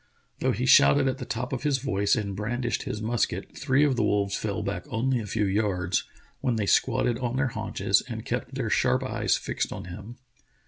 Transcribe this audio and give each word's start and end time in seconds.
Though 0.39 0.51
he 0.51 0.65
shouted 0.65 1.07
at 1.07 1.19
the 1.19 1.25
top 1.27 1.53
of 1.53 1.61
his 1.61 1.77
voice 1.77 2.15
and 2.15 2.35
brandished 2.35 2.81
his 2.81 3.03
musket, 3.03 3.55
three 3.55 3.83
of 3.85 3.97
the 3.97 4.03
wolves 4.03 4.35
fell 4.35 4.63
back 4.63 4.83
only 4.89 5.19
a 5.19 5.27
few 5.27 5.45
yards, 5.45 6.05
when 6.39 6.55
they 6.55 6.65
squatted 6.65 7.19
on 7.19 7.35
their 7.35 7.49
haunches 7.49 8.01
and 8.09 8.25
kept 8.25 8.55
their 8.55 8.71
sharp 8.71 9.03
eyes 9.03 9.37
fixed 9.37 9.71
on 9.71 9.85
him. 9.85 10.17